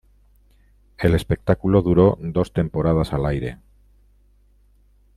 [0.97, 3.59] El espectáculo duró dos temporadas al aire.